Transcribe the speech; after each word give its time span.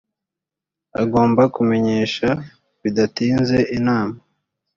agomba 1.01 1.41
kumenyesha 1.55 2.27
bidatinze 2.81 3.57
inama 3.77 4.15